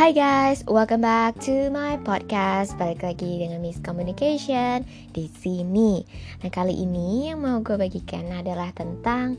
Hai 0.00 0.16
guys, 0.16 0.64
welcome 0.64 1.04
back 1.04 1.36
to 1.44 1.68
my 1.68 2.00
podcast. 2.00 2.72
Balik 2.80 3.04
lagi 3.04 3.36
dengan 3.36 3.60
Miss 3.60 3.84
Communication 3.84 4.80
di 5.12 5.28
sini. 5.28 6.00
Nah 6.40 6.48
kali 6.48 6.72
ini 6.72 7.28
yang 7.28 7.44
mau 7.44 7.60
gue 7.60 7.76
bagikan 7.76 8.32
adalah 8.32 8.72
tentang 8.72 9.36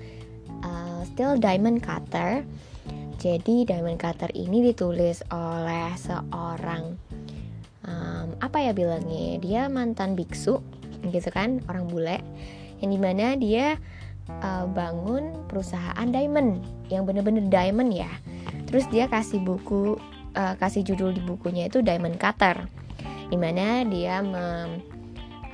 uh, 0.61 1.01
Still 1.09 1.41
Diamond 1.41 1.81
Cutter. 1.81 2.45
Jadi 3.17 3.65
Diamond 3.65 3.97
Cutter 3.97 4.29
ini 4.37 4.69
ditulis 4.69 5.25
oleh 5.33 5.97
seorang 5.97 6.93
um, 7.81 8.37
apa 8.37 8.61
ya 8.61 8.77
bilangnya? 8.77 9.41
Dia 9.41 9.61
mantan 9.65 10.13
biksu, 10.13 10.61
gitu 11.09 11.29
kan, 11.33 11.65
orang 11.73 11.89
bule. 11.89 12.21
Yang 12.85 12.89
di 12.93 12.99
mana 13.01 13.33
dia 13.33 13.81
uh, 14.45 14.69
bangun 14.69 15.41
perusahaan 15.49 16.05
diamond 16.05 16.61
yang 16.93 17.09
bener-bener 17.09 17.49
diamond 17.49 17.89
ya. 17.89 18.13
Terus 18.69 18.85
dia 18.93 19.09
kasih 19.09 19.41
buku 19.41 19.97
uh, 20.35 20.55
kasih 20.59 20.83
judul 20.85 21.15
di 21.15 21.21
bukunya 21.23 21.67
itu 21.67 21.83
Diamond 21.83 22.17
Cutter 22.19 22.67
di 23.31 23.39
mana 23.39 23.87
dia 23.87 24.19
mem, 24.19 24.83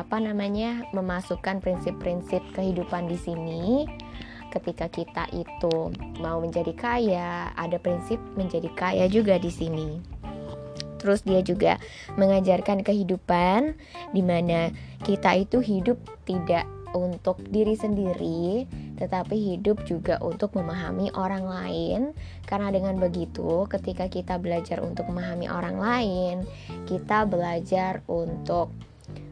apa 0.02 0.18
namanya 0.18 0.82
memasukkan 0.98 1.62
prinsip-prinsip 1.62 2.42
kehidupan 2.58 3.06
di 3.06 3.18
sini. 3.22 3.86
Ketika 4.48 4.90
kita 4.90 5.30
itu 5.36 5.94
mau 6.18 6.42
menjadi 6.42 6.74
kaya 6.74 7.54
ada 7.54 7.78
prinsip 7.78 8.18
menjadi 8.34 8.72
kaya 8.74 9.06
juga 9.06 9.38
di 9.38 9.54
sini. 9.54 10.02
Terus 10.98 11.22
dia 11.22 11.46
juga 11.46 11.78
mengajarkan 12.18 12.82
kehidupan 12.82 13.78
di 14.18 14.24
mana 14.26 14.74
kita 15.06 15.38
itu 15.38 15.62
hidup 15.62 16.02
tidak 16.26 16.66
untuk 16.98 17.38
diri 17.54 17.78
sendiri, 17.78 18.66
tetapi 18.98 19.38
hidup 19.38 19.86
juga 19.86 20.18
untuk 20.20 20.58
memahami 20.58 21.14
orang 21.14 21.46
lain. 21.46 22.02
Karena 22.50 22.74
dengan 22.74 22.98
begitu, 22.98 23.70
ketika 23.70 24.10
kita 24.10 24.42
belajar 24.42 24.82
untuk 24.82 25.08
memahami 25.08 25.48
orang 25.48 25.78
lain, 25.78 26.36
kita 26.90 27.30
belajar 27.30 28.02
untuk 28.10 28.74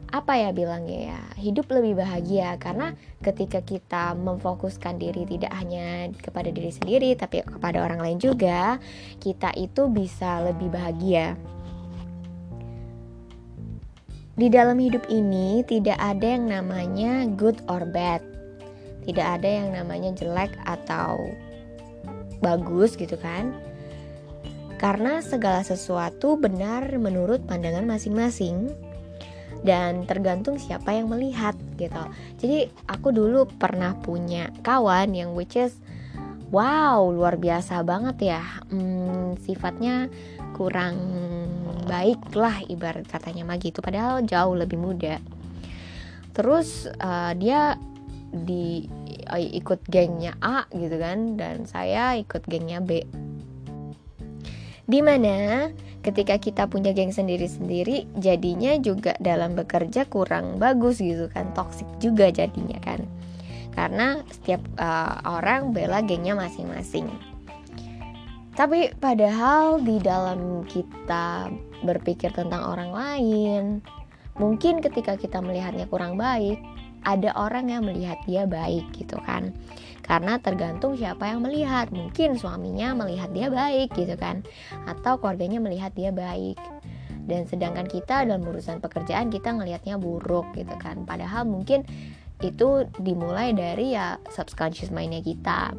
apa 0.06 0.38
ya 0.38 0.54
bilangnya 0.54 1.12
ya 1.12 1.20
hidup 1.34 1.66
lebih 1.66 1.98
bahagia 1.98 2.54
karena 2.62 2.94
ketika 3.20 3.58
kita 3.58 4.14
memfokuskan 4.14 5.02
diri 5.02 5.26
tidak 5.26 5.50
hanya 5.50 6.08
kepada 6.22 6.54
diri 6.54 6.70
sendiri 6.70 7.18
tapi 7.18 7.42
kepada 7.42 7.82
orang 7.82 7.98
lain 7.98 8.18
juga 8.22 8.78
kita 9.18 9.50
itu 9.58 9.90
bisa 9.90 10.46
lebih 10.46 10.70
bahagia 10.70 11.34
di 14.36 14.52
dalam 14.52 14.76
hidup 14.76 15.08
ini 15.08 15.64
tidak 15.64 15.96
ada 15.96 16.36
yang 16.36 16.44
namanya 16.52 17.24
good 17.40 17.56
or 17.72 17.88
bad. 17.88 18.35
Tidak 19.06 19.26
ada 19.40 19.46
yang 19.46 19.70
namanya 19.70 20.10
jelek 20.12 20.52
atau 20.66 21.30
bagus 22.42 22.98
gitu 22.98 23.14
kan. 23.16 23.54
Karena 24.76 25.24
segala 25.24 25.64
sesuatu 25.64 26.36
benar 26.36 26.84
menurut 27.00 27.46
pandangan 27.48 27.86
masing-masing 27.88 28.68
dan 29.64 30.04
tergantung 30.04 30.60
siapa 30.60 30.92
yang 30.92 31.08
melihat 31.08 31.56
gitu. 31.80 32.02
Jadi 32.42 32.68
aku 32.90 33.08
dulu 33.14 33.48
pernah 33.48 33.96
punya 33.96 34.52
kawan 34.60 35.16
yang 35.16 35.32
which 35.32 35.56
is 35.56 35.78
wow 36.52 37.00
luar 37.08 37.40
biasa 37.40 37.80
banget 37.86 38.36
ya. 38.36 38.42
Hmm, 38.68 39.38
sifatnya 39.40 40.12
kurang 40.52 40.96
baik 41.86 42.34
lah 42.34 42.60
ibarat 42.66 43.06
katanya 43.06 43.46
mah 43.46 43.56
gitu 43.62 43.78
padahal 43.78 44.26
jauh 44.26 44.58
lebih 44.58 44.76
muda 44.76 45.22
terus 46.34 46.90
uh, 47.00 47.32
dia 47.38 47.78
di 48.32 48.86
uh, 49.30 49.40
ikut 49.40 49.86
gengnya 49.86 50.34
A 50.42 50.66
gitu 50.74 50.96
kan 50.98 51.38
dan 51.38 51.64
saya 51.68 52.18
ikut 52.18 52.46
gengnya 52.46 52.82
B. 52.82 53.06
Di 54.86 55.02
mana 55.02 55.68
ketika 56.06 56.38
kita 56.38 56.70
punya 56.70 56.94
geng 56.94 57.10
sendiri-sendiri 57.10 58.06
jadinya 58.14 58.78
juga 58.78 59.18
dalam 59.18 59.58
bekerja 59.58 60.06
kurang 60.06 60.62
bagus 60.62 61.02
gitu 61.02 61.26
kan 61.34 61.50
toksik 61.54 61.86
juga 61.98 62.30
jadinya 62.30 62.78
kan. 62.78 63.02
Karena 63.74 64.22
setiap 64.32 64.62
uh, 64.80 65.20
orang 65.26 65.74
bela 65.74 66.00
gengnya 66.00 66.32
masing-masing. 66.38 67.10
Tapi 68.56 68.88
padahal 68.96 69.84
di 69.84 70.00
dalam 70.00 70.64
kita 70.64 71.52
berpikir 71.84 72.32
tentang 72.32 72.72
orang 72.72 72.88
lain, 72.88 73.84
mungkin 74.40 74.80
ketika 74.80 75.20
kita 75.20 75.44
melihatnya 75.44 75.84
kurang 75.92 76.16
baik, 76.16 76.56
ada 77.06 77.30
orang 77.38 77.70
yang 77.70 77.86
melihat 77.86 78.18
dia 78.26 78.44
baik 78.50 78.90
gitu 78.98 79.16
kan. 79.22 79.54
Karena 80.02 80.38
tergantung 80.42 80.98
siapa 80.98 81.30
yang 81.30 81.46
melihat. 81.46 81.90
Mungkin 81.94 82.34
suaminya 82.34 82.98
melihat 82.98 83.30
dia 83.30 83.46
baik 83.46 83.94
gitu 83.94 84.18
kan, 84.18 84.42
atau 84.90 85.18
keluarganya 85.22 85.62
melihat 85.62 85.94
dia 85.94 86.10
baik. 86.10 86.58
Dan 87.26 87.46
sedangkan 87.46 87.90
kita 87.90 88.22
dalam 88.26 88.42
urusan 88.46 88.78
pekerjaan 88.78 89.30
kita 89.30 89.54
ngelihatnya 89.54 89.98
buruk 89.98 90.50
gitu 90.54 90.74
kan. 90.78 91.06
Padahal 91.06 91.46
mungkin 91.46 91.86
itu 92.42 92.86
dimulai 93.02 93.50
dari 93.54 93.94
ya 93.94 94.18
subconscious 94.30 94.94
mindnya 94.94 95.22
kita. 95.22 95.74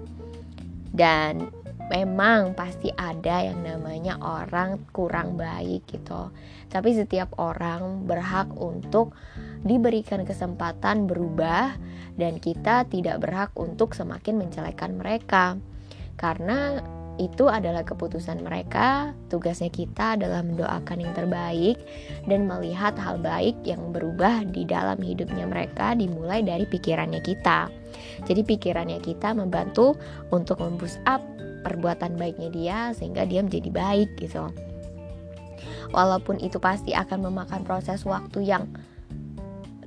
Dan 0.91 1.47
memang 1.87 2.51
pasti 2.51 2.91
ada 2.91 3.47
yang 3.47 3.63
namanya 3.63 4.19
orang 4.19 4.83
kurang 4.91 5.39
baik 5.39 5.87
gitu. 5.87 6.35
Tapi 6.67 6.99
setiap 6.99 7.31
orang 7.39 8.03
berhak 8.03 8.51
untuk 8.59 9.16
diberikan 9.67 10.23
kesempatan 10.23 11.05
berubah 11.05 11.75
dan 12.16 12.39
kita 12.39 12.88
tidak 12.89 13.22
berhak 13.22 13.51
untuk 13.53 13.94
semakin 13.94 14.41
menjelekan 14.41 14.97
mereka. 14.97 15.59
Karena 16.17 16.81
itu 17.22 17.50
adalah 17.50 17.85
keputusan 17.85 18.41
mereka. 18.41 19.13
Tugasnya 19.29 19.69
kita 19.69 20.17
adalah 20.17 20.41
mendoakan 20.41 20.97
yang 21.03 21.13
terbaik 21.13 21.78
dan 22.25 22.47
melihat 22.50 22.97
hal 22.97 23.22
baik 23.22 23.57
yang 23.67 23.94
berubah 23.94 24.45
di 24.50 24.66
dalam 24.66 24.97
hidupnya 25.01 25.45
mereka 25.45 25.94
dimulai 25.94 26.41
dari 26.41 26.66
pikirannya 26.66 27.22
kita. 27.22 27.69
Jadi 28.25 28.41
pikirannya 28.45 29.01
kita 29.01 29.34
membantu 29.34 29.97
untuk 30.34 30.61
memboost 30.61 31.01
up 31.05 31.22
perbuatan 31.66 32.16
baiknya 32.16 32.49
dia 32.53 32.78
sehingga 32.95 33.25
dia 33.25 33.44
menjadi 33.44 33.69
baik 33.73 34.09
gitu 34.22 34.47
walaupun 35.91 36.39
itu 36.44 36.59
pasti 36.59 36.91
akan 36.95 37.31
memakan 37.31 37.63
proses 37.63 38.03
waktu 38.03 38.47
yang 38.47 38.67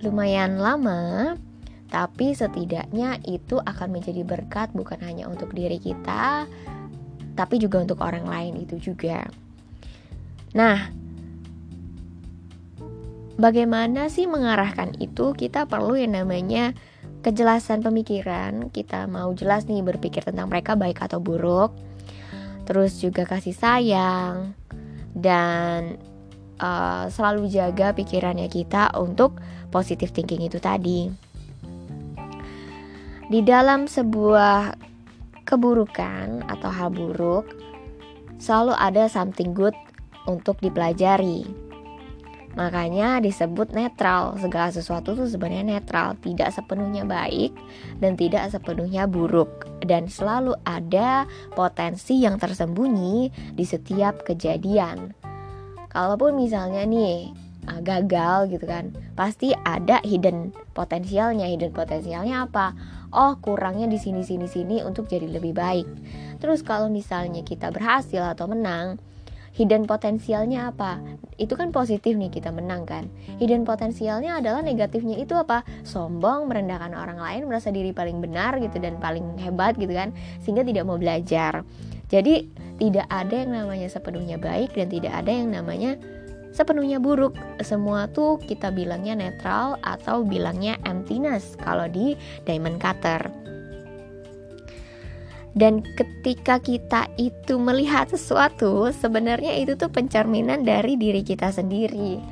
lumayan 0.00 0.56
lama 0.60 1.36
tapi 1.90 2.32
setidaknya 2.32 3.18
itu 3.26 3.58
akan 3.58 3.88
menjadi 3.90 4.22
berkat 4.22 4.70
bukan 4.70 5.02
hanya 5.02 5.26
untuk 5.26 5.50
diri 5.50 5.76
kita 5.76 6.46
tapi 7.34 7.56
juga 7.56 7.82
untuk 7.82 8.04
orang 8.04 8.28
lain 8.28 8.54
itu 8.60 8.92
juga. 8.92 9.26
Nah 10.54 10.92
bagaimana 13.40 14.12
sih 14.12 14.28
mengarahkan 14.28 15.00
itu? 15.00 15.32
Kita 15.32 15.64
perlu 15.64 15.96
yang 15.96 16.20
namanya 16.20 16.76
kejelasan 17.24 17.80
pemikiran. 17.80 18.68
Kita 18.68 19.08
mau 19.08 19.32
jelas 19.32 19.64
nih 19.64 19.80
berpikir 19.80 20.20
tentang 20.20 20.52
mereka 20.52 20.76
baik 20.76 21.00
atau 21.00 21.16
buruk. 21.16 21.72
Terus 22.68 23.00
juga 23.00 23.24
kasih 23.24 23.56
sayang. 23.56 24.52
Dan 25.10 25.98
uh, 26.60 27.08
selalu 27.08 27.48
jaga 27.48 27.96
pikirannya 27.96 28.46
kita 28.46 28.92
untuk 29.00 29.40
positive 29.72 30.12
thinking 30.12 30.44
itu 30.44 30.60
tadi 30.60 31.08
di 33.30 33.40
dalam 33.40 33.88
sebuah 33.88 34.76
keburukan 35.48 36.46
atau 36.46 36.70
hal 36.70 36.92
buruk 36.92 37.48
selalu 38.38 38.76
ada 38.76 39.08
something 39.08 39.56
good 39.56 39.74
untuk 40.28 40.60
dipelajari 40.62 41.48
Makanya 42.58 43.22
disebut 43.22 43.70
netral. 43.70 44.34
Segala 44.42 44.74
sesuatu 44.74 45.14
itu 45.14 45.30
sebenarnya 45.30 45.78
netral, 45.78 46.18
tidak 46.18 46.50
sepenuhnya 46.50 47.06
baik 47.06 47.54
dan 48.02 48.18
tidak 48.18 48.50
sepenuhnya 48.50 49.06
buruk 49.06 49.70
dan 49.86 50.10
selalu 50.10 50.58
ada 50.66 51.30
potensi 51.54 52.18
yang 52.18 52.42
tersembunyi 52.42 53.30
di 53.54 53.64
setiap 53.64 54.26
kejadian. 54.26 55.29
Kalaupun 55.90 56.38
misalnya 56.38 56.86
nih 56.86 57.34
ah, 57.66 57.82
gagal 57.82 58.54
gitu 58.54 58.64
kan, 58.64 58.94
pasti 59.18 59.50
ada 59.66 59.98
hidden 60.06 60.54
potensialnya. 60.70 61.50
Hidden 61.50 61.74
potensialnya 61.74 62.46
apa? 62.46 62.78
Oh, 63.10 63.34
kurangnya 63.42 63.90
di 63.90 63.98
sini 63.98 64.22
sini 64.22 64.46
sini 64.46 64.86
untuk 64.86 65.10
jadi 65.10 65.26
lebih 65.26 65.50
baik. 65.50 65.86
Terus 66.38 66.62
kalau 66.62 66.86
misalnya 66.86 67.42
kita 67.42 67.74
berhasil 67.74 68.22
atau 68.22 68.46
menang, 68.46 69.02
hidden 69.50 69.90
potensialnya 69.90 70.70
apa? 70.70 71.02
Itu 71.34 71.58
kan 71.58 71.74
positif 71.74 72.14
nih 72.14 72.30
kita 72.30 72.54
menang 72.54 72.86
kan. 72.86 73.10
Hidden 73.42 73.66
potensialnya 73.66 74.38
adalah 74.38 74.62
negatifnya 74.62 75.18
itu 75.18 75.34
apa? 75.34 75.66
Sombong, 75.82 76.46
merendahkan 76.46 76.94
orang 76.94 77.18
lain, 77.18 77.50
merasa 77.50 77.74
diri 77.74 77.90
paling 77.90 78.22
benar 78.22 78.62
gitu 78.62 78.78
dan 78.78 79.02
paling 79.02 79.42
hebat 79.42 79.74
gitu 79.74 79.90
kan, 79.90 80.14
sehingga 80.38 80.62
tidak 80.62 80.86
mau 80.86 80.96
belajar. 80.96 81.66
Jadi 82.10 82.50
tidak 82.82 83.06
ada 83.06 83.34
yang 83.46 83.54
namanya 83.54 83.86
sepenuhnya 83.86 84.36
baik 84.36 84.74
dan 84.74 84.90
tidak 84.90 85.14
ada 85.14 85.30
yang 85.30 85.54
namanya 85.54 85.94
sepenuhnya 86.50 86.98
buruk. 86.98 87.38
Semua 87.62 88.10
tuh 88.10 88.42
kita 88.42 88.74
bilangnya 88.74 89.14
netral 89.14 89.78
atau 89.86 90.26
bilangnya 90.26 90.74
emptiness 90.82 91.54
kalau 91.62 91.86
di 91.86 92.18
Diamond 92.42 92.82
Cutter. 92.82 93.50
dan 95.54 95.82
ketika 95.98 96.62
kita 96.62 97.10
itu 97.18 97.58
melihat 97.58 98.06
sesuatu 98.06 98.90
sebenarnya 98.94 99.58
itu 99.58 99.74
tuh 99.74 99.90
pencerminan 99.90 100.62
dari 100.62 100.94
diri 100.94 101.26
kita 101.26 101.50
sendiri 101.50 102.22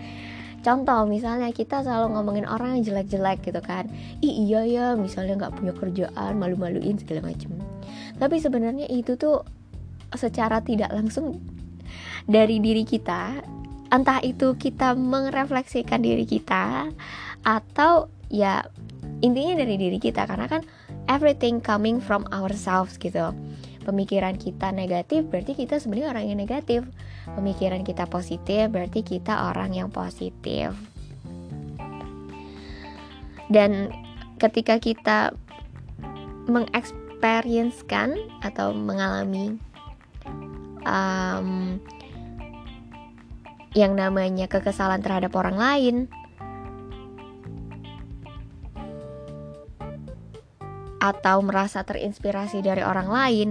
contoh 0.62 1.02
misalnya 1.06 1.50
kita 1.50 1.82
selalu 1.82 2.14
ngomongin 2.14 2.46
orang 2.46 2.78
yang 2.78 2.94
jelek-jelek 2.94 3.42
gitu 3.42 3.58
kan 3.62 3.90
Ih, 4.22 4.34
iya 4.46 4.60
ya 4.66 4.86
misalnya 4.94 5.34
nggak 5.46 5.54
punya 5.58 5.72
kerjaan 5.74 6.38
malu-maluin 6.38 6.94
segala 6.98 7.34
macem 7.34 7.50
tapi 8.18 8.38
sebenarnya 8.38 8.86
itu 8.86 9.18
tuh 9.18 9.42
secara 10.16 10.64
tidak 10.64 10.92
langsung 10.94 11.42
dari 12.28 12.60
diri 12.60 12.84
kita 12.84 13.40
entah 13.88 14.20
itu 14.20 14.56
kita 14.56 14.92
merefleksikan 14.92 16.04
diri 16.04 16.28
kita 16.28 16.92
atau 17.44 18.12
ya 18.28 18.68
intinya 19.24 19.64
dari 19.64 19.80
diri 19.80 19.98
kita 19.98 20.28
karena 20.28 20.46
kan 20.46 20.62
everything 21.08 21.58
coming 21.58 21.98
from 21.98 22.28
ourselves 22.30 23.00
gitu. 23.00 23.32
Pemikiran 23.88 24.36
kita 24.36 24.68
negatif 24.68 25.24
berarti 25.32 25.56
kita 25.56 25.80
sebenarnya 25.80 26.12
orang 26.12 26.24
yang 26.28 26.38
negatif. 26.38 26.84
Pemikiran 27.32 27.80
kita 27.88 28.04
positif 28.04 28.68
berarti 28.68 29.00
kita 29.00 29.48
orang 29.48 29.72
yang 29.72 29.88
positif. 29.88 30.76
Dan 33.48 33.88
ketika 34.36 34.76
kita 34.76 35.32
mengexperiencekan 36.52 38.12
atau 38.44 38.76
mengalami 38.76 39.56
um, 40.86 41.78
yang 43.76 43.94
namanya 43.94 44.50
kekesalan 44.50 45.04
terhadap 45.04 45.34
orang 45.38 45.56
lain 45.56 45.96
atau 50.98 51.38
merasa 51.46 51.86
terinspirasi 51.86 52.58
dari 52.58 52.82
orang 52.82 53.08
lain, 53.08 53.48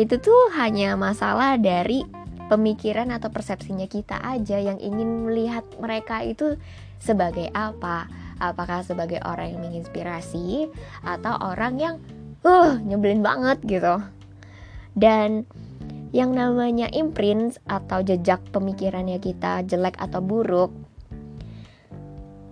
itu 0.00 0.16
tuh 0.16 0.48
hanya 0.56 0.96
masalah 0.96 1.60
dari 1.60 2.02
pemikiran 2.48 3.12
atau 3.12 3.28
persepsinya 3.28 3.86
kita 3.86 4.18
aja 4.24 4.58
yang 4.58 4.80
ingin 4.80 5.28
melihat 5.28 5.62
mereka 5.78 6.24
itu 6.24 6.56
sebagai 6.98 7.52
apa. 7.52 8.08
Apakah 8.40 8.80
sebagai 8.80 9.20
orang 9.28 9.52
yang 9.52 9.60
menginspirasi 9.60 10.72
atau 11.04 11.36
orang 11.44 11.76
yang 11.76 11.94
uh 12.40 12.80
nyebelin 12.80 13.20
banget 13.20 13.60
gitu. 13.68 14.00
Dan 14.96 15.44
yang 16.10 16.34
namanya 16.34 16.90
imprint 16.90 17.62
atau 17.70 18.02
jejak 18.02 18.42
pemikirannya 18.50 19.22
kita 19.22 19.62
jelek 19.66 19.94
atau 19.98 20.18
buruk 20.18 20.74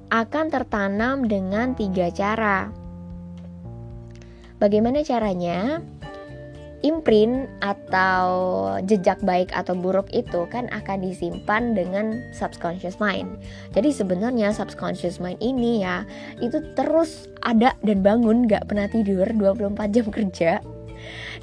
akan 0.09 0.49
tertanam 0.49 1.29
dengan 1.29 1.77
tiga 1.77 2.09
cara. 2.09 2.73
Bagaimana 4.57 5.05
caranya? 5.05 5.85
Imprint 6.87 7.51
atau 7.59 8.31
jejak 8.87 9.19
baik 9.27 9.51
atau 9.51 9.75
buruk 9.75 10.07
itu 10.15 10.47
kan 10.47 10.71
akan 10.71 11.03
disimpan 11.03 11.75
dengan 11.75 12.23
subconscious 12.31 13.03
mind. 13.03 13.35
Jadi 13.75 13.91
sebenarnya 13.91 14.55
subconscious 14.55 15.19
mind 15.19 15.43
ini 15.43 15.83
ya 15.83 16.07
itu 16.39 16.63
terus 16.79 17.27
ada 17.43 17.75
dan 17.83 17.99
bangun 18.07 18.47
gak 18.47 18.71
pernah 18.71 18.87
tidur 18.87 19.27
24 19.27 19.75
jam 19.91 20.07
kerja 20.07 20.63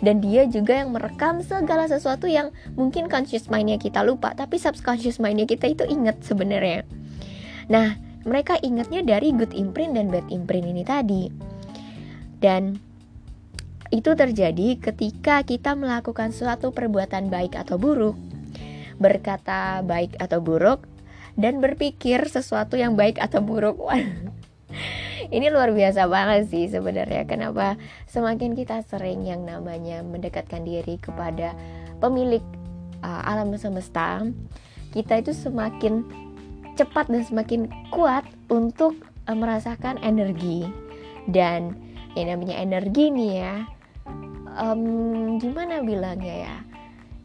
dan 0.04 0.24
dia 0.24 0.48
juga 0.48 0.82
yang 0.84 0.92
merekam 0.92 1.40
segala 1.42 1.88
sesuatu 1.90 2.26
yang 2.26 2.52
mungkin 2.74 3.08
conscious 3.08 3.48
mindnya 3.48 3.80
kita 3.80 4.02
lupa 4.02 4.36
tapi 4.36 4.60
subconscious 4.62 5.18
mindnya 5.22 5.48
kita 5.48 5.72
itu 5.72 5.84
inget 5.88 6.20
sebenarnya 6.24 6.88
nah 7.70 7.98
mereka 8.26 8.58
ingatnya 8.62 9.06
dari 9.06 9.32
good 9.34 9.54
imprint 9.54 9.96
dan 9.96 10.10
bad 10.10 10.26
imprint 10.34 10.66
ini 10.66 10.84
tadi 10.86 11.24
dan 12.42 12.78
itu 13.94 14.12
terjadi 14.18 14.82
ketika 14.82 15.46
kita 15.46 15.78
melakukan 15.78 16.34
suatu 16.34 16.74
perbuatan 16.74 17.30
baik 17.30 17.54
atau 17.54 17.78
buruk, 17.78 18.18
berkata 18.98 19.86
baik 19.86 20.18
atau 20.18 20.42
buruk, 20.42 20.84
dan 21.38 21.62
berpikir 21.62 22.26
sesuatu 22.26 22.76
yang 22.80 22.98
baik 22.98 23.22
atau 23.22 23.40
buruk. 23.40 23.78
Ini 25.30 25.50
luar 25.50 25.74
biasa 25.74 26.06
banget 26.06 26.50
sih 26.50 26.70
sebenarnya. 26.70 27.26
Kenapa 27.26 27.78
semakin 28.10 28.54
kita 28.54 28.86
sering 28.86 29.26
yang 29.26 29.46
namanya 29.46 30.06
mendekatkan 30.06 30.62
diri 30.62 31.02
kepada 31.02 31.54
pemilik 31.98 32.44
uh, 33.02 33.22
alam 33.26 33.54
semesta, 33.58 34.26
kita 34.94 35.22
itu 35.22 35.32
semakin 35.34 36.06
cepat 36.76 37.08
dan 37.08 37.24
semakin 37.24 37.62
kuat 37.90 38.28
untuk 38.52 38.96
uh, 39.26 39.38
merasakan 39.38 39.98
energi 40.04 40.68
dan 41.32 41.74
yang 42.16 42.38
namanya 42.38 42.56
energi 42.62 43.12
nih 43.12 43.32
ya 43.44 43.56
um, 44.56 45.36
gimana 45.38 45.84
bilangnya 45.84 46.36
ya 46.48 46.58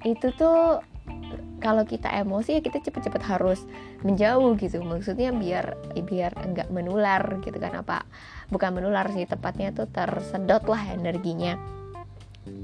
itu 0.03 0.33
tuh 0.35 0.83
kalau 1.61 1.85
kita 1.85 2.09
emosi 2.09 2.59
ya 2.59 2.61
kita 2.65 2.81
cepet-cepet 2.81 3.23
harus 3.23 3.63
menjauh 4.03 4.57
gitu. 4.57 4.81
Maksudnya 4.81 5.31
biar 5.31 5.77
biar 5.95 6.33
enggak 6.41 6.73
menular 6.73 7.39
gitu 7.45 7.61
kan. 7.61 7.77
Apa 7.79 8.09
bukan 8.49 8.81
menular 8.81 9.07
sih 9.13 9.29
tepatnya 9.29 9.71
tuh 9.77 9.87
tersedot 9.93 10.65
lah 10.67 10.83
energinya. 10.97 11.61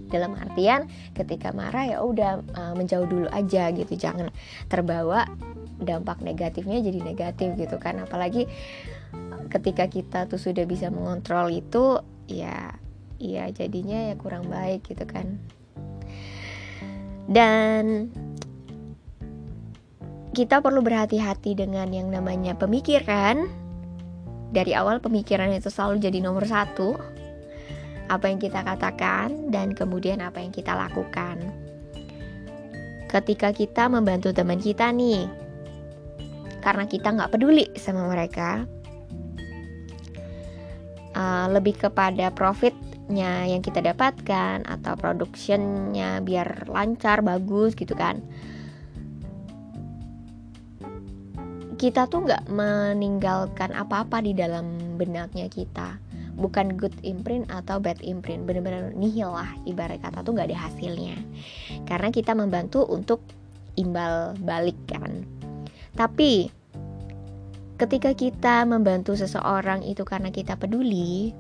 Dalam 0.08 0.34
artian 0.34 0.88
ketika 1.12 1.52
marah 1.52 1.84
ya 1.84 1.98
udah 2.00 2.40
uh, 2.56 2.74
menjauh 2.74 3.06
dulu 3.06 3.28
aja 3.30 3.68
gitu. 3.70 3.92
Jangan 3.94 4.32
terbawa 4.66 5.28
dampak 5.76 6.24
negatifnya 6.24 6.80
jadi 6.80 7.04
negatif 7.04 7.54
gitu 7.60 7.76
kan. 7.76 8.00
Apalagi 8.00 8.48
ketika 9.52 9.86
kita 9.86 10.26
tuh 10.26 10.40
sudah 10.40 10.64
bisa 10.66 10.90
mengontrol 10.90 11.52
itu 11.52 12.00
ya 12.26 12.74
ya 13.16 13.48
jadinya 13.52 14.10
ya 14.10 14.14
kurang 14.16 14.48
baik 14.48 14.88
gitu 14.88 15.04
kan. 15.04 15.38
Dan 17.26 18.10
kita 20.36 20.60
perlu 20.60 20.84
berhati-hati 20.84 21.56
dengan 21.56 21.88
yang 21.88 22.12
namanya 22.12 22.52
pemikiran 22.52 23.48
dari 24.52 24.76
awal 24.76 25.00
pemikiran 25.00 25.48
itu 25.48 25.72
selalu 25.72 25.96
jadi 26.04 26.20
nomor 26.20 26.44
satu 26.44 26.92
apa 28.12 28.28
yang 28.28 28.36
kita 28.36 28.60
katakan 28.60 29.48
dan 29.48 29.72
kemudian 29.72 30.20
apa 30.20 30.44
yang 30.44 30.52
kita 30.52 30.76
lakukan. 30.76 31.40
Ketika 33.08 33.56
kita 33.56 33.88
membantu 33.88 34.36
teman 34.36 34.60
kita 34.60 34.92
nih 34.92 35.24
karena 36.60 36.84
kita 36.84 37.16
nggak 37.16 37.32
peduli 37.32 37.72
sama 37.80 38.04
mereka 38.04 38.68
uh, 41.16 41.48
lebih 41.48 41.80
kepada 41.80 42.28
profit 42.36 42.76
nya 43.08 43.48
yang 43.48 43.64
kita 43.64 43.80
dapatkan 43.80 44.68
atau 44.68 44.98
productionnya 44.98 46.20
biar 46.20 46.68
lancar 46.68 47.22
bagus 47.24 47.72
gitu 47.72 47.94
kan 47.96 48.20
kita 51.76 52.08
tuh 52.08 52.24
nggak 52.24 52.48
meninggalkan 52.48 53.76
apa-apa 53.76 54.24
di 54.24 54.32
dalam 54.32 54.96
benaknya 54.96 55.48
kita. 55.52 56.00
Bukan 56.36 56.76
good 56.76 56.92
imprint 57.00 57.48
atau 57.48 57.80
bad 57.80 57.96
imprint 58.04 58.44
bener-bener 58.44 58.92
nihil 58.92 59.32
lah 59.32 59.48
ibarat 59.64 60.00
kata 60.00 60.20
tuh 60.20 60.36
nggak 60.36 60.52
ada 60.52 60.68
hasilnya. 60.68 61.16
Karena 61.88 62.08
kita 62.12 62.36
membantu 62.36 62.84
untuk 62.88 63.24
imbal 63.76 64.36
balik 64.40 64.76
kan. 64.88 65.24
Tapi 65.96 66.48
ketika 67.76 68.16
kita 68.16 68.64
membantu 68.64 69.16
seseorang 69.16 69.84
itu 69.84 70.04
karena 70.04 70.32
kita 70.32 70.56
peduli 70.56 71.36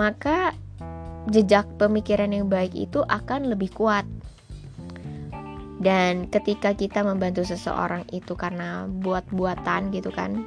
maka 0.00 0.56
jejak 1.28 1.64
pemikiran 1.80 2.32
yang 2.32 2.48
baik 2.48 2.72
itu 2.76 3.00
akan 3.04 3.52
lebih 3.52 3.72
kuat. 3.72 4.04
Dan 5.84 6.32
ketika 6.32 6.72
kita 6.72 7.04
membantu 7.04 7.44
seseorang 7.44 8.08
itu 8.08 8.32
karena 8.32 8.88
buat-buatan 8.88 9.92
gitu 9.92 10.08
kan. 10.08 10.40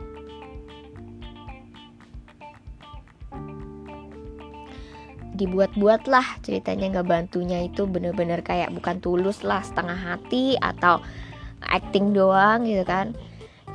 Dibuat-buat 5.37 6.09
lah 6.09 6.25
ceritanya 6.41 6.97
nggak 6.97 7.05
bantunya 7.05 7.69
itu 7.69 7.85
bener-bener 7.85 8.41
kayak 8.41 8.73
bukan 8.73 8.97
tulus 8.97 9.45
lah 9.45 9.61
setengah 9.61 9.93
hati 9.93 10.57
atau 10.57 10.97
acting 11.61 12.17
doang 12.17 12.65
gitu 12.65 12.81
kan. 12.81 13.13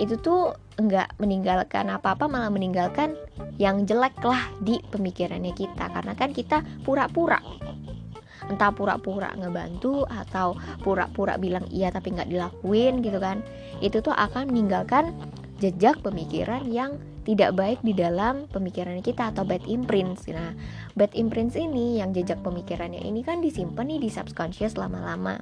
Itu 0.02 0.18
tuh 0.18 0.58
nggak 0.82 1.22
meninggalkan 1.22 1.94
apa-apa 1.94 2.26
malah 2.26 2.50
meninggalkan 2.50 3.14
yang 3.62 3.86
jelek 3.86 4.18
lah 4.26 4.50
di 4.58 4.82
pemikirannya 4.90 5.54
kita 5.54 5.94
karena 5.94 6.18
kan 6.18 6.34
kita 6.34 6.66
pura-pura 6.82 7.38
entah 8.50 8.74
pura-pura 8.74 9.30
ngebantu 9.38 10.06
atau 10.08 10.58
pura-pura 10.82 11.38
bilang 11.38 11.66
iya 11.70 11.92
tapi 11.92 12.14
nggak 12.14 12.30
dilakuin 12.30 13.04
gitu 13.04 13.18
kan 13.22 13.44
itu 13.78 14.02
tuh 14.02 14.14
akan 14.14 14.50
meninggalkan 14.50 15.14
jejak 15.62 16.02
pemikiran 16.02 16.66
yang 16.66 16.98
tidak 17.22 17.54
baik 17.54 17.78
di 17.86 17.94
dalam 17.94 18.50
pemikiran 18.50 18.98
kita 18.98 19.30
atau 19.30 19.46
bad 19.46 19.62
imprints. 19.70 20.26
Nah, 20.26 20.58
bad 20.98 21.14
imprints 21.14 21.54
ini 21.54 22.02
yang 22.02 22.10
jejak 22.10 22.42
pemikirannya 22.42 22.98
ini 22.98 23.22
kan 23.22 23.38
disimpan 23.38 23.86
nih 23.86 24.02
di 24.02 24.10
subconscious 24.10 24.74
lama-lama. 24.74 25.38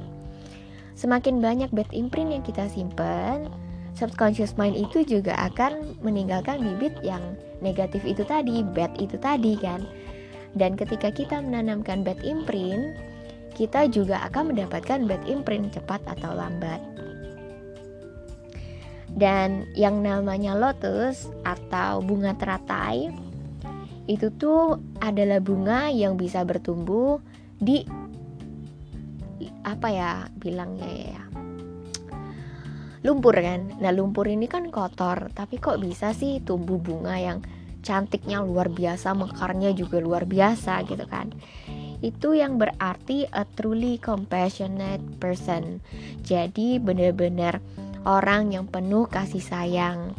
Semakin 0.92 1.40
banyak 1.40 1.72
bad 1.72 1.88
imprint 1.96 2.36
yang 2.36 2.44
kita 2.44 2.68
simpan, 2.68 3.48
subconscious 3.96 4.60
mind 4.60 4.76
itu 4.76 5.00
juga 5.08 5.32
akan 5.48 5.96
meninggalkan 6.04 6.60
bibit 6.60 6.92
yang 7.00 7.20
negatif 7.64 8.04
itu 8.04 8.20
tadi, 8.28 8.60
bad 8.60 8.92
itu 9.00 9.16
tadi 9.16 9.56
kan. 9.56 9.80
Dan 10.54 10.74
ketika 10.74 11.14
kita 11.14 11.38
menanamkan 11.38 12.02
bad 12.02 12.18
imprint, 12.26 12.98
kita 13.54 13.86
juga 13.86 14.22
akan 14.26 14.54
mendapatkan 14.54 15.06
bad 15.06 15.22
imprint 15.30 15.74
cepat 15.74 16.02
atau 16.06 16.34
lambat. 16.34 16.82
Dan 19.10 19.66
yang 19.74 20.02
namanya 20.06 20.54
lotus 20.54 21.26
atau 21.42 21.98
bunga 21.98 22.34
teratai 22.38 23.10
itu 24.10 24.30
tuh 24.34 24.78
adalah 24.98 25.38
bunga 25.38 25.90
yang 25.90 26.18
bisa 26.18 26.42
bertumbuh 26.42 27.22
di 27.58 27.86
apa 29.62 29.88
ya 29.92 30.10
bilangnya 30.40 30.88
ya 30.88 31.22
lumpur 33.06 33.32
kan 33.32 33.70
nah 33.80 33.92
lumpur 33.92 34.28
ini 34.28 34.44
kan 34.44 34.68
kotor 34.68 35.32
tapi 35.32 35.56
kok 35.56 35.80
bisa 35.80 36.12
sih 36.12 36.42
tumbuh 36.42 36.76
bunga 36.76 37.16
yang 37.16 37.38
cantiknya 37.80 38.44
luar 38.44 38.68
biasa 38.68 39.16
mekarnya 39.16 39.72
juga 39.72 39.98
luar 39.98 40.24
biasa 40.28 40.84
gitu 40.86 41.04
kan. 41.08 41.32
Itu 42.00 42.32
yang 42.32 42.56
berarti 42.56 43.28
a 43.28 43.44
truly 43.44 44.00
compassionate 44.00 45.04
person. 45.20 45.84
Jadi 46.24 46.80
benar-benar 46.80 47.60
orang 48.08 48.56
yang 48.56 48.64
penuh 48.64 49.04
kasih 49.08 49.44
sayang. 49.44 50.16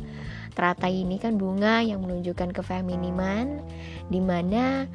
Teratai 0.54 1.02
ini 1.08 1.18
kan 1.18 1.40
bunga 1.40 1.82
yang 1.82 2.04
menunjukkan 2.06 2.54
kefeminiman 2.54 3.64
di 4.12 4.20
mana 4.20 4.86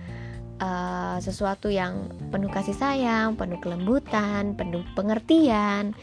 uh, 0.61 1.16
sesuatu 1.18 1.73
yang 1.73 2.12
penuh 2.28 2.52
kasih 2.52 2.76
sayang, 2.76 3.35
penuh 3.35 3.58
kelembutan, 3.58 4.54
penuh 4.54 4.85
pengertian 4.94 5.96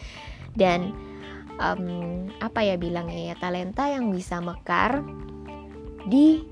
dan 0.57 0.91
um, 1.61 2.27
apa 2.41 2.65
ya 2.65 2.75
bilangnya 2.77 3.33
ya 3.33 3.35
talenta 3.37 3.89
yang 3.89 4.09
bisa 4.13 4.41
mekar 4.41 5.05
di 6.07 6.43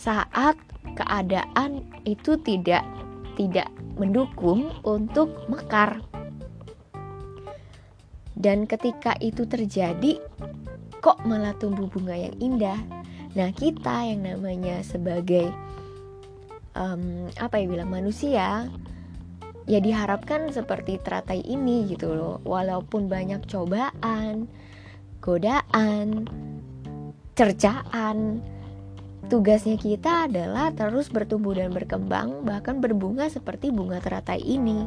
saat 0.00 0.56
keadaan 0.96 1.84
itu 2.08 2.34
tidak 2.40 2.82
tidak 3.36 3.68
mendukung 4.00 4.72
untuk 4.82 5.32
mekar. 5.46 6.00
Dan 8.40 8.64
ketika 8.64 9.12
itu 9.20 9.44
terjadi, 9.44 10.16
kok 11.04 11.20
malah 11.28 11.52
tumbuh 11.60 11.84
bunga 11.84 12.16
yang 12.16 12.32
indah. 12.40 12.80
Nah, 13.36 13.52
kita 13.52 14.08
yang 14.08 14.24
namanya 14.24 14.80
sebagai 14.80 15.52
um, 16.74 17.28
apa 17.36 17.60
ya 17.60 17.66
bilang 17.68 17.92
manusia 17.92 18.68
ya 19.68 19.78
diharapkan 19.78 20.50
seperti 20.50 20.98
teratai 20.98 21.44
ini 21.46 21.86
gitu 21.90 22.10
loh 22.10 22.36
walaupun 22.42 23.06
banyak 23.06 23.44
cobaan 23.46 24.50
godaan 25.22 26.26
cercaan 27.40 28.44
tugasnya 29.32 29.80
kita 29.80 30.28
adalah 30.28 30.76
terus 30.76 31.08
bertumbuh 31.08 31.56
dan 31.56 31.72
berkembang 31.72 32.44
bahkan 32.44 32.84
berbunga 32.84 33.32
seperti 33.32 33.72
bunga 33.72 33.96
teratai 33.96 34.44
ini. 34.44 34.84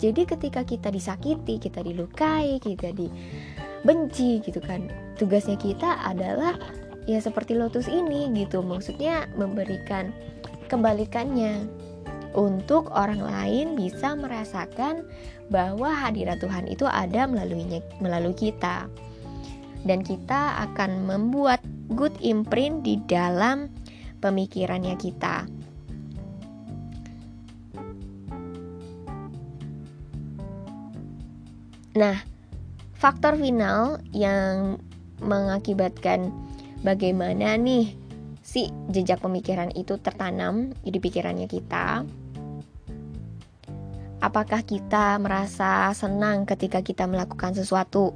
Jadi 0.00 0.24
ketika 0.24 0.64
kita 0.64 0.88
disakiti 0.88 1.60
kita 1.60 1.84
dilukai 1.84 2.56
kita 2.64 2.96
dibenci 2.96 4.40
gitu 4.40 4.56
kan 4.64 4.88
tugasnya 5.20 5.60
kita 5.60 6.00
adalah 6.08 6.56
ya 7.04 7.20
seperti 7.20 7.60
lotus 7.60 7.92
ini 7.92 8.32
gitu. 8.40 8.64
Maksudnya 8.64 9.28
memberikan 9.36 10.16
kebalikannya 10.72 11.68
untuk 12.32 12.88
orang 12.88 13.20
lain 13.20 13.76
bisa 13.76 14.16
merasakan 14.16 15.04
bahwa 15.52 15.92
hadirat 15.92 16.40
Tuhan 16.40 16.72
itu 16.72 16.88
ada 16.88 17.28
melaluinya 17.28 17.84
melalui 18.00 18.32
kita. 18.32 18.88
Dan 19.82 20.06
kita 20.06 20.62
akan 20.70 21.06
membuat 21.06 21.58
good 21.92 22.14
imprint 22.22 22.86
di 22.86 22.98
dalam 23.04 23.66
pemikirannya 24.22 24.94
kita. 24.94 25.46
Nah, 31.92 32.16
faktor 32.96 33.36
final 33.36 34.00
yang 34.16 34.80
mengakibatkan 35.20 36.32
bagaimana 36.80 37.58
nih 37.60 37.92
si 38.40 38.72
jejak 38.88 39.20
pemikiran 39.20 39.68
itu 39.76 40.00
tertanam 40.00 40.72
di 40.82 40.98
pikirannya 40.98 41.46
kita 41.46 42.06
Apakah 44.22 44.62
kita 44.62 45.18
merasa 45.18 45.90
senang 45.98 46.46
ketika 46.46 46.78
kita 46.78 47.10
melakukan 47.10 47.58
sesuatu? 47.58 48.14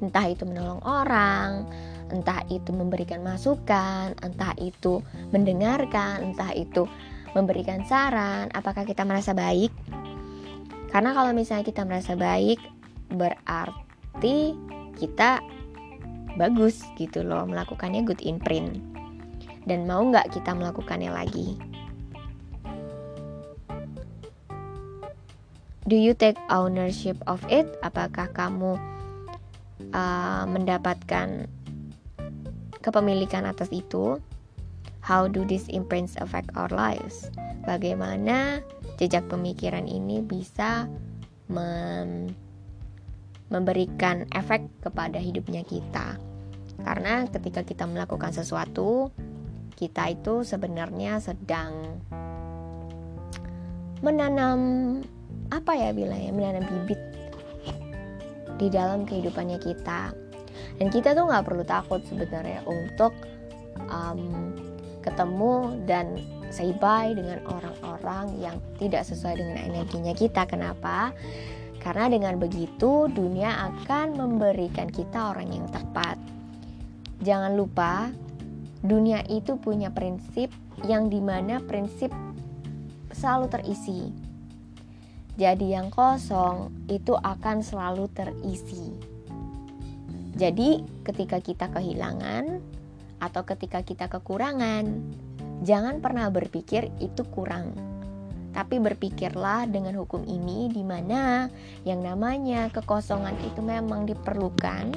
Entah 0.00 0.26
itu 0.28 0.42
menolong 0.48 0.82
orang, 0.82 1.66
entah 2.10 2.42
itu 2.50 2.70
memberikan 2.74 3.22
masukan, 3.24 4.16
entah 4.20 4.52
itu 4.60 5.00
mendengarkan, 5.30 6.32
entah 6.32 6.50
itu 6.52 6.88
memberikan 7.32 7.82
saran, 7.88 8.52
apakah 8.52 8.84
kita 8.84 9.02
merasa 9.06 9.32
baik? 9.32 9.72
Karena 10.92 11.16
kalau 11.16 11.32
misalnya 11.32 11.64
kita 11.64 11.82
merasa 11.88 12.12
baik, 12.12 12.60
berarti 13.12 14.52
kita 15.00 15.40
bagus 16.36 16.84
gitu 17.00 17.24
loh 17.24 17.48
melakukannya 17.48 18.04
good 18.04 18.20
imprint. 18.20 18.80
Dan 19.64 19.86
mau 19.86 20.02
nggak 20.02 20.34
kita 20.34 20.52
melakukannya 20.52 21.08
lagi? 21.08 21.72
do 25.92 25.98
you 25.98 26.14
take 26.14 26.38
ownership 26.46 27.18
of 27.26 27.42
it 27.50 27.66
apakah 27.82 28.30
kamu 28.30 28.78
uh, 29.92 30.44
mendapatkan 30.48 31.46
kepemilikan 32.82 33.46
atas 33.46 33.70
itu 33.70 34.18
how 35.04 35.30
do 35.30 35.46
these 35.46 35.70
imprints 35.70 36.18
affect 36.18 36.50
our 36.58 36.70
lives? 36.72 37.30
Bagaimana 37.62 38.60
jejak 38.98 39.26
pemikiran 39.30 39.86
ini 39.86 40.20
bisa 40.20 40.90
mem 41.46 42.34
memberikan 43.52 44.24
efek 44.32 44.64
kepada 44.80 45.20
hidupnya 45.20 45.62
kita? 45.62 46.16
Karena 46.82 47.28
ketika 47.28 47.62
kita 47.62 47.84
melakukan 47.84 48.32
sesuatu 48.32 49.12
kita 49.76 50.14
itu 50.14 50.46
sebenarnya 50.46 51.18
sedang 51.18 52.00
menanam 54.02 54.58
apa 55.50 55.72
ya 55.74 55.90
bilangnya 55.94 56.32
menanam 56.34 56.64
bibit 56.66 57.11
di 58.62 58.70
dalam 58.70 59.02
kehidupannya 59.02 59.58
kita. 59.58 60.14
Dan 60.78 60.86
kita 60.94 61.18
tuh 61.18 61.26
nggak 61.26 61.42
perlu 61.42 61.66
takut 61.66 61.98
sebenarnya 62.06 62.62
untuk 62.62 63.10
um, 63.90 64.54
ketemu 65.02 65.82
dan 65.90 66.22
say 66.54 66.70
bye 66.78 67.10
dengan 67.10 67.42
orang-orang 67.50 68.38
yang 68.38 68.56
tidak 68.78 69.02
sesuai 69.02 69.42
dengan 69.42 69.58
energinya 69.58 70.14
kita. 70.14 70.46
Kenapa? 70.46 71.10
Karena 71.82 72.06
dengan 72.06 72.38
begitu 72.38 73.10
dunia 73.10 73.74
akan 73.74 74.14
memberikan 74.14 74.86
kita 74.86 75.34
orang 75.34 75.50
yang 75.50 75.66
tepat. 75.74 76.14
Jangan 77.26 77.58
lupa 77.58 78.14
dunia 78.86 79.26
itu 79.26 79.58
punya 79.58 79.90
prinsip 79.90 80.50
yang 80.86 81.10
di 81.10 81.18
mana 81.18 81.58
prinsip 81.58 82.14
selalu 83.10 83.46
terisi 83.50 84.21
jadi 85.32 85.80
yang 85.80 85.88
kosong 85.88 86.68
itu 86.92 87.16
akan 87.16 87.64
selalu 87.64 88.04
terisi. 88.12 88.92
Jadi 90.36 90.84
ketika 91.04 91.40
kita 91.40 91.72
kehilangan 91.72 92.60
atau 93.20 93.42
ketika 93.48 93.80
kita 93.80 94.12
kekurangan, 94.12 94.84
jangan 95.64 96.04
pernah 96.04 96.28
berpikir 96.28 96.92
itu 97.00 97.24
kurang. 97.32 97.72
Tapi 98.52 98.76
berpikirlah 98.76 99.64
dengan 99.72 99.96
hukum 99.96 100.28
ini 100.28 100.68
di 100.68 100.84
mana 100.84 101.48
yang 101.88 102.04
namanya 102.04 102.68
kekosongan 102.68 103.32
itu 103.40 103.64
memang 103.64 104.04
diperlukan 104.04 104.92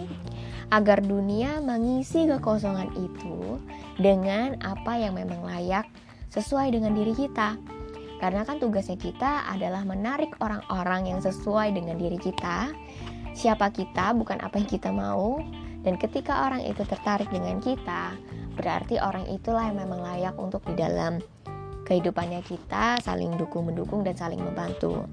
agar 0.76 1.00
dunia 1.00 1.64
mengisi 1.64 2.28
kekosongan 2.28 2.92
itu 3.00 3.64
dengan 3.96 4.60
apa 4.60 5.00
yang 5.00 5.16
memang 5.16 5.48
layak 5.48 5.88
sesuai 6.36 6.76
dengan 6.76 6.92
diri 6.92 7.16
kita. 7.16 7.56
Karena 8.20 8.48
kan 8.48 8.58
tugasnya 8.58 8.96
kita 8.96 9.48
adalah 9.52 9.84
menarik 9.84 10.32
orang-orang 10.40 11.12
yang 11.16 11.20
sesuai 11.20 11.76
dengan 11.76 12.00
diri 12.00 12.16
kita. 12.16 12.72
Siapa 13.36 13.70
kita 13.76 14.16
bukan 14.16 14.40
apa 14.40 14.56
yang 14.56 14.70
kita 14.70 14.90
mau. 14.90 15.44
Dan 15.86 16.02
ketika 16.02 16.50
orang 16.50 16.66
itu 16.66 16.82
tertarik 16.82 17.30
dengan 17.30 17.62
kita, 17.62 18.18
berarti 18.58 18.98
orang 18.98 19.30
itulah 19.30 19.70
yang 19.70 19.78
memang 19.78 20.02
layak 20.02 20.34
untuk 20.40 20.66
di 20.66 20.74
dalam 20.74 21.22
kehidupannya 21.86 22.42
kita 22.42 22.98
saling 23.06 23.38
dukung-mendukung 23.38 24.02
dan 24.02 24.18
saling 24.18 24.42
membantu. 24.42 25.06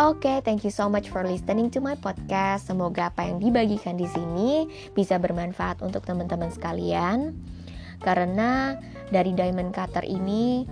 Oke, 0.00 0.24
okay, 0.24 0.36
thank 0.40 0.64
you 0.64 0.72
so 0.72 0.88
much 0.88 1.12
for 1.12 1.20
listening 1.20 1.68
to 1.68 1.84
my 1.84 1.92
podcast. 2.00 2.64
Semoga 2.64 3.12
apa 3.12 3.28
yang 3.28 3.36
dibagikan 3.36 4.00
di 4.00 4.08
sini 4.08 4.64
bisa 4.96 5.20
bermanfaat 5.20 5.84
untuk 5.84 6.08
teman-teman 6.08 6.48
sekalian. 6.48 7.36
Karena 8.00 8.72
dari 9.12 9.36
Diamond 9.36 9.76
Cutter 9.76 10.08
ini 10.08 10.64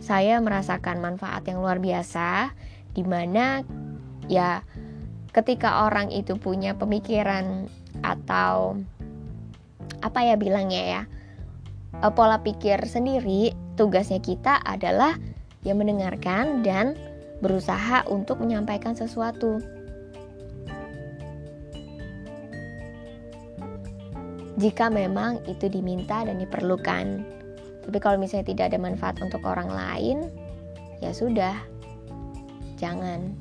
saya 0.00 0.40
merasakan 0.40 0.98
manfaat 1.04 1.44
yang 1.46 1.60
luar 1.60 1.78
biasa 1.78 2.56
di 2.96 3.04
mana 3.06 3.62
ya 4.26 4.64
ketika 5.30 5.86
orang 5.86 6.10
itu 6.10 6.34
punya 6.40 6.74
pemikiran 6.74 7.70
atau 8.02 8.80
apa 10.00 10.20
ya 10.24 10.34
bilangnya 10.40 10.82
ya 10.82 11.02
eh, 12.00 12.12
pola 12.12 12.40
pikir 12.42 12.82
sendiri 12.88 13.54
tugasnya 13.78 14.18
kita 14.18 14.58
adalah 14.64 15.14
ya 15.64 15.76
mendengarkan 15.76 16.64
dan 16.64 16.96
berusaha 17.40 18.04
untuk 18.08 18.40
menyampaikan 18.44 18.92
sesuatu. 18.92 19.60
Jika 24.60 24.92
memang 24.92 25.40
itu 25.48 25.72
diminta 25.72 26.20
dan 26.20 26.36
diperlukan, 26.36 27.24
tapi 27.84 27.98
kalau 28.00 28.16
misalnya 28.16 28.46
tidak 28.48 28.74
ada 28.74 28.78
manfaat 28.80 29.16
untuk 29.20 29.44
orang 29.44 29.68
lain, 29.68 30.28
ya 31.00 31.12
sudah, 31.12 31.56
jangan. 32.80 33.32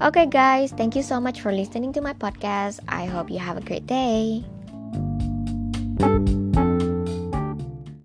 Okay, 0.00 0.24
guys, 0.24 0.72
thank 0.72 0.96
you 0.96 1.04
so 1.04 1.20
much 1.20 1.44
for 1.44 1.52
listening 1.52 1.92
to 1.92 2.00
my 2.00 2.16
podcast. 2.16 2.80
I 2.88 3.04
hope 3.04 3.28
you 3.28 3.36
have 3.36 3.60
a 3.60 3.64
great 3.64 3.84
day. 3.84 4.40